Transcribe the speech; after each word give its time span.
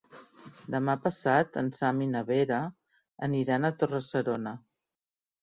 Demà 0.75 0.95
passat 1.03 1.59
en 1.61 1.69
Sam 1.79 1.99
i 2.07 2.07
na 2.15 2.23
Vera 2.31 2.63
aniran 3.29 3.71
a 3.71 3.73
Torre-serona. 3.85 4.57